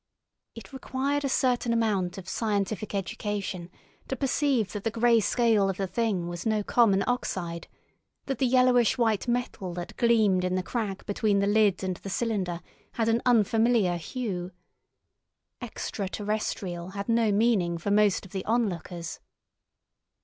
[0.55, 3.69] It required a certain amount of scientific education
[4.07, 7.67] to perceive that the grey scale of the Thing was no common oxide,
[8.25, 12.09] that the yellowish white metal that gleamed in the crack between the lid and the
[12.09, 12.61] cylinder
[12.93, 14.49] had an unfamiliar hue.
[15.61, 19.19] "Extra terrestrial" had no meaning for most of the onlookers.